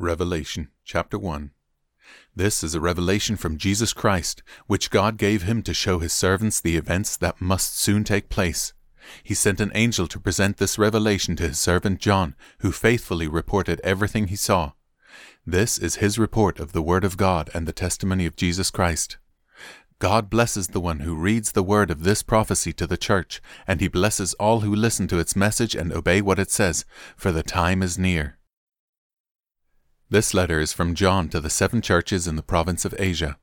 Revelation 0.00 0.68
chapter 0.82 1.18
1 1.18 1.50
This 2.34 2.64
is 2.64 2.74
a 2.74 2.80
revelation 2.80 3.36
from 3.36 3.58
Jesus 3.58 3.92
Christ, 3.92 4.42
which 4.66 4.88
God 4.88 5.18
gave 5.18 5.42
him 5.42 5.62
to 5.64 5.74
show 5.74 5.98
his 5.98 6.14
servants 6.14 6.58
the 6.58 6.78
events 6.78 7.18
that 7.18 7.42
must 7.42 7.78
soon 7.78 8.02
take 8.02 8.30
place. 8.30 8.72
He 9.22 9.34
sent 9.34 9.60
an 9.60 9.70
angel 9.74 10.06
to 10.06 10.18
present 10.18 10.56
this 10.56 10.78
revelation 10.78 11.36
to 11.36 11.48
his 11.48 11.58
servant 11.58 12.00
John, 12.00 12.34
who 12.60 12.72
faithfully 12.72 13.28
reported 13.28 13.78
everything 13.84 14.28
he 14.28 14.36
saw. 14.36 14.72
This 15.44 15.76
is 15.76 15.96
his 15.96 16.18
report 16.18 16.60
of 16.60 16.72
the 16.72 16.80
Word 16.80 17.04
of 17.04 17.18
God 17.18 17.50
and 17.52 17.68
the 17.68 17.70
testimony 17.70 18.24
of 18.24 18.36
Jesus 18.36 18.70
Christ. 18.70 19.18
God 19.98 20.30
blesses 20.30 20.68
the 20.68 20.80
one 20.80 21.00
who 21.00 21.14
reads 21.14 21.52
the 21.52 21.62
word 21.62 21.90
of 21.90 22.04
this 22.04 22.22
prophecy 22.22 22.72
to 22.72 22.86
the 22.86 22.96
church, 22.96 23.42
and 23.66 23.82
he 23.82 23.88
blesses 23.88 24.32
all 24.40 24.60
who 24.60 24.74
listen 24.74 25.08
to 25.08 25.18
its 25.18 25.36
message 25.36 25.74
and 25.74 25.92
obey 25.92 26.22
what 26.22 26.38
it 26.38 26.50
says, 26.50 26.86
for 27.18 27.30
the 27.30 27.42
time 27.42 27.82
is 27.82 27.98
near. 27.98 28.38
This 30.12 30.34
letter 30.34 30.58
is 30.58 30.72
from 30.72 30.96
John 30.96 31.28
to 31.28 31.40
the 31.40 31.48
seven 31.48 31.80
churches 31.80 32.26
in 32.26 32.34
the 32.34 32.42
province 32.42 32.84
of 32.84 32.96
Asia. 32.98 33.38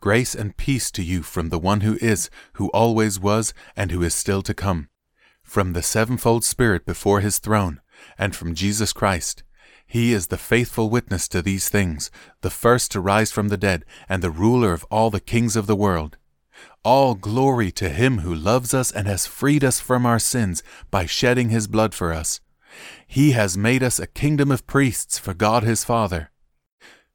Grace 0.00 0.34
and 0.34 0.56
peace 0.56 0.90
to 0.92 1.02
you 1.02 1.22
from 1.22 1.50
the 1.50 1.58
one 1.58 1.82
who 1.82 1.98
is, 2.00 2.30
who 2.54 2.68
always 2.68 3.20
was, 3.20 3.52
and 3.76 3.90
who 3.90 4.02
is 4.02 4.14
still 4.14 4.40
to 4.40 4.54
come, 4.54 4.88
from 5.42 5.74
the 5.74 5.82
sevenfold 5.82 6.44
Spirit 6.44 6.86
before 6.86 7.20
his 7.20 7.36
throne, 7.36 7.82
and 8.16 8.34
from 8.34 8.54
Jesus 8.54 8.94
Christ. 8.94 9.42
He 9.86 10.14
is 10.14 10.28
the 10.28 10.38
faithful 10.38 10.88
witness 10.88 11.28
to 11.28 11.42
these 11.42 11.68
things, 11.68 12.10
the 12.40 12.48
first 12.48 12.90
to 12.92 13.00
rise 13.00 13.30
from 13.30 13.48
the 13.48 13.58
dead, 13.58 13.84
and 14.08 14.22
the 14.22 14.30
ruler 14.30 14.72
of 14.72 14.86
all 14.90 15.10
the 15.10 15.20
kings 15.20 15.56
of 15.56 15.66
the 15.66 15.76
world. 15.76 16.16
All 16.82 17.16
glory 17.16 17.70
to 17.72 17.90
him 17.90 18.20
who 18.20 18.34
loves 18.34 18.72
us 18.72 18.90
and 18.90 19.06
has 19.06 19.26
freed 19.26 19.62
us 19.62 19.78
from 19.78 20.06
our 20.06 20.18
sins 20.18 20.62
by 20.90 21.04
shedding 21.04 21.50
his 21.50 21.66
blood 21.66 21.92
for 21.92 22.14
us 22.14 22.40
he 23.06 23.32
has 23.32 23.56
made 23.56 23.82
us 23.82 23.98
a 23.98 24.06
kingdom 24.06 24.50
of 24.50 24.66
priests 24.66 25.18
for 25.18 25.34
God 25.34 25.62
his 25.62 25.84
Father. 25.84 26.30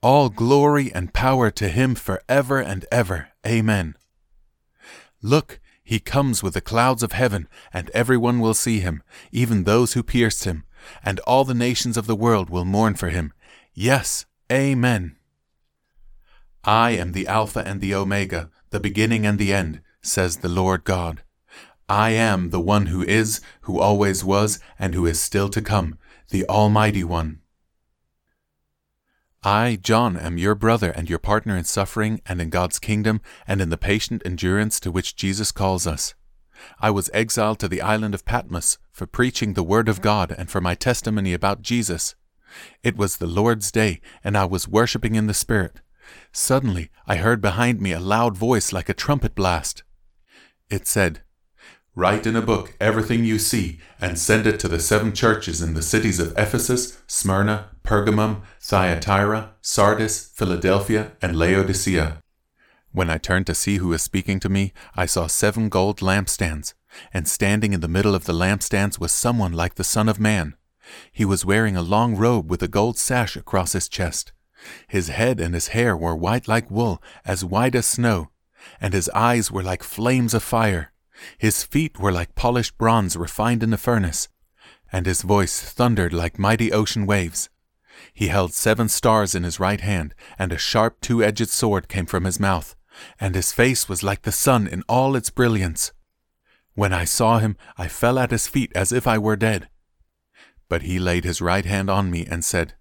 All 0.02 0.30
glory 0.30 0.92
and 0.94 1.14
power 1.14 1.50
to 1.52 1.70
him 1.70 1.96
for 1.96 2.22
ever 2.28 2.60
and 2.60 2.86
ever. 2.92 3.30
Amen. 3.46 3.96
Look, 5.22 5.60
he 5.84 6.00
comes 6.00 6.42
with 6.42 6.54
the 6.54 6.62
clouds 6.62 7.04
of 7.04 7.12
heaven, 7.12 7.48
and 7.74 7.90
everyone 7.92 8.40
will 8.40 8.54
see 8.54 8.80
him, 8.80 9.04
even 9.32 9.64
those 9.64 9.94
who 9.94 10.04
pierced 10.04 10.44
him, 10.44 10.66
and 11.04 11.20
all 11.22 11.46
the 11.46 11.54
nations 11.54 11.98
of 11.98 12.08
the 12.08 12.16
world 12.16 12.50
will 12.50 12.66
mourn 12.66 12.96
for 12.96 13.10
him. 13.10 13.34
Yes, 13.74 14.26
Amen. 14.52 15.16
I 16.64 16.92
am 16.92 17.12
the 17.12 17.28
Alpha 17.28 17.60
and 17.66 17.82
the 17.82 17.94
Omega, 17.96 18.50
the 18.70 18.80
beginning 18.80 19.26
and 19.26 19.38
the 19.38 19.54
end, 19.54 19.82
says 20.02 20.38
the 20.38 20.50
Lord 20.50 20.84
God. 20.84 21.22
I 21.94 22.10
am 22.10 22.50
the 22.50 22.60
one 22.60 22.88
who 22.88 23.04
is, 23.04 23.40
who 23.62 23.80
always 23.80 24.24
was, 24.24 24.60
and 24.80 24.96
who 24.96 25.06
is 25.06 25.20
still 25.20 25.48
to 25.50 25.62
come, 25.62 26.00
the 26.32 26.44
Almighty 26.48 27.04
One. 27.04 27.42
I, 29.44 29.78
John, 29.80 30.18
am 30.18 30.40
your 30.40 30.56
brother 30.56 30.90
and 30.90 31.08
your 31.08 31.20
partner 31.20 31.56
in 31.56 31.66
suffering 31.66 32.20
and 32.26 32.42
in 32.42 32.50
God's 32.50 32.80
kingdom 32.80 33.22
and 33.48 33.62
in 33.62 33.70
the 33.70 33.78
patient 33.78 34.24
endurance 34.26 34.80
to 34.80 34.92
which 34.92 35.16
Jesus 35.16 35.52
calls 35.52 35.86
us. 35.86 36.16
I 36.80 36.90
was 36.90 37.12
exiled 37.14 37.60
to 37.60 37.68
the 37.68 37.84
island 37.84 38.16
of 38.16 38.26
Patmos 38.26 38.80
for 38.92 39.06
preaching 39.06 39.54
the 39.54 39.62
Word 39.62 39.88
of 39.88 40.02
God 40.02 40.34
and 40.36 40.50
for 40.50 40.60
my 40.60 40.74
testimony 40.74 41.32
about 41.32 41.62
Jesus. 41.62 42.16
It 42.82 42.98
was 42.98 43.18
the 43.18 43.28
Lord's 43.28 43.72
day, 43.72 44.02
and 44.24 44.36
I 44.36 44.46
was 44.46 44.68
worshipping 44.68 45.14
in 45.14 45.28
the 45.28 45.34
Spirit. 45.36 45.80
Suddenly 46.32 46.90
I 47.06 47.18
heard 47.18 47.40
behind 47.40 47.80
me 47.82 47.92
a 47.92 48.00
loud 48.00 48.36
voice 48.36 48.74
like 48.74 48.90
a 48.90 48.96
trumpet 48.96 49.36
blast. 49.36 49.84
It 50.72 50.88
said, 50.88 51.22
Write 51.96 52.26
in 52.26 52.36
a 52.36 52.42
book 52.42 52.76
everything 52.80 53.24
you 53.24 53.38
see 53.38 53.80
and 54.02 54.18
send 54.18 54.48
it 54.48 54.60
to 54.60 54.68
the 54.68 54.80
seven 54.80 55.14
churches 55.14 55.62
in 55.62 55.76
the 55.76 55.82
cities 55.84 56.20
of 56.20 56.34
Ephesus, 56.36 57.00
Smyrna, 57.06 57.70
Pergamum, 57.84 58.42
Thyatira, 58.60 59.52
Sardis, 59.62 60.32
Philadelphia, 60.34 61.12
and 61.22 61.38
Laodicea. 61.38 62.18
When 62.92 63.12
I 63.12 63.20
turned 63.20 63.46
to 63.48 63.56
see 63.56 63.78
who 63.78 63.90
was 63.90 64.02
speaking 64.02 64.40
to 64.40 64.50
me, 64.50 64.74
I 64.96 65.06
saw 65.06 65.28
seven 65.28 65.70
gold 65.70 66.00
lampstands, 66.00 66.74
and 67.14 67.28
standing 67.28 67.74
in 67.74 67.82
the 67.82 67.88
middle 67.88 68.16
of 68.16 68.26
the 68.26 68.34
lampstands 68.34 69.00
was 69.00 69.12
someone 69.12 69.54
like 69.54 69.76
the 69.76 69.84
Son 69.84 70.10
of 70.10 70.20
Man. 70.20 70.56
He 71.12 71.26
was 71.26 71.46
wearing 71.46 71.78
a 71.78 71.84
long 71.84 72.16
robe 72.16 72.50
with 72.50 72.64
a 72.64 72.68
gold 72.68 72.98
sash 72.98 73.36
across 73.36 73.74
his 73.74 73.88
chest. 73.88 74.32
His 74.88 75.10
head 75.10 75.40
and 75.40 75.54
his 75.54 75.70
hair 75.70 75.96
were 75.96 76.16
white 76.16 76.48
like 76.48 76.72
wool, 76.72 77.04
as 77.24 77.46
white 77.46 77.76
as 77.76 77.86
snow, 77.86 78.32
and 78.82 78.94
his 78.94 79.10
eyes 79.10 79.52
were 79.52 79.64
like 79.64 79.84
flames 79.84 80.34
of 80.34 80.42
fire. 80.42 80.93
His 81.38 81.64
feet 81.64 82.00
were 82.00 82.12
like 82.12 82.36
polished 82.36 82.78
bronze 82.78 83.16
refined 83.16 83.64
in 83.64 83.70
the 83.70 83.78
furnace, 83.78 84.28
and 84.92 85.06
his 85.06 85.22
voice 85.22 85.60
thundered 85.60 86.14
like 86.14 86.40
mighty 86.40 86.72
ocean 86.72 87.06
waves. 87.06 87.50
He 88.14 88.28
held 88.28 88.54
seven 88.54 88.90
stars 88.90 89.36
in 89.36 89.44
his 89.44 89.60
right 89.60 89.82
hand, 89.82 90.14
and 90.38 90.52
a 90.52 90.58
sharp 90.58 91.02
two 91.02 91.24
edged 91.24 91.50
sword 91.50 91.88
came 91.88 92.06
from 92.06 92.24
his 92.26 92.40
mouth, 92.40 92.76
and 93.20 93.36
his 93.36 93.52
face 93.52 93.88
was 93.88 94.04
like 94.04 94.24
the 94.24 94.32
sun 94.32 94.68
in 94.68 94.84
all 94.90 95.16
its 95.16 95.30
brilliance. 95.30 95.92
When 96.76 96.94
I 96.94 97.06
saw 97.06 97.40
him, 97.40 97.56
I 97.78 97.88
fell 97.88 98.18
at 98.18 98.32
his 98.32 98.48
feet 98.48 98.72
as 98.76 98.92
if 98.92 99.06
I 99.06 99.18
were 99.18 99.36
dead. 99.36 99.70
But 100.70 100.84
he 100.84 100.98
laid 100.98 101.24
his 101.24 101.42
right 101.42 101.66
hand 101.66 101.90
on 101.90 102.10
me 102.10 102.26
and 102.26 102.44
said, 102.44 102.74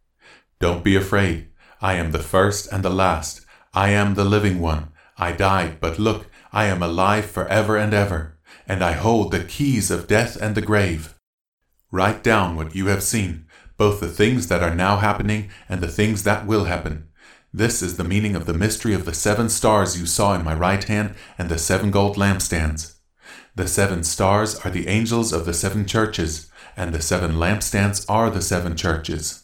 Don't 0.58 0.82
be 0.82 0.96
afraid. 0.96 1.48
I 1.80 1.94
am 1.94 2.12
the 2.12 2.18
first 2.18 2.72
and 2.72 2.82
the 2.82 2.90
last. 2.90 3.44
I 3.74 3.90
am 3.90 4.14
the 4.14 4.24
living 4.24 4.60
one. 4.60 4.92
I 5.18 5.32
died, 5.32 5.78
but 5.80 5.98
look, 5.98 6.26
I 6.52 6.66
am 6.66 6.82
alive 6.82 7.24
for 7.26 7.48
ever 7.48 7.78
and 7.78 7.94
ever, 7.94 8.36
and 8.68 8.84
I 8.84 8.92
hold 8.92 9.30
the 9.30 9.42
keys 9.42 9.90
of 9.90 10.06
death 10.06 10.36
and 10.36 10.54
the 10.54 10.60
grave. 10.60 11.14
Write 11.90 12.22
down 12.22 12.56
what 12.56 12.74
you 12.74 12.86
have 12.88 13.02
seen, 13.02 13.46
both 13.78 14.00
the 14.00 14.08
things 14.08 14.48
that 14.48 14.62
are 14.62 14.74
now 14.74 14.96
happening 14.96 15.50
and 15.66 15.80
the 15.80 15.88
things 15.88 16.24
that 16.24 16.46
will 16.46 16.64
happen. 16.64 17.08
This 17.54 17.80
is 17.80 17.96
the 17.96 18.04
meaning 18.04 18.36
of 18.36 18.44
the 18.44 18.52
mystery 18.54 18.92
of 18.92 19.06
the 19.06 19.14
seven 19.14 19.48
stars 19.48 19.98
you 19.98 20.06
saw 20.06 20.34
in 20.34 20.44
my 20.44 20.54
right 20.54 20.84
hand 20.84 21.14
and 21.38 21.48
the 21.48 21.58
seven 21.58 21.90
gold 21.90 22.16
lampstands. 22.16 22.96
The 23.54 23.66
seven 23.66 24.04
stars 24.04 24.58
are 24.60 24.70
the 24.70 24.88
angels 24.88 25.32
of 25.32 25.46
the 25.46 25.54
seven 25.54 25.86
churches, 25.86 26.50
and 26.76 26.94
the 26.94 27.02
seven 27.02 27.32
lampstands 27.32 28.04
are 28.08 28.30
the 28.30 28.42
seven 28.42 28.76
churches. 28.76 29.41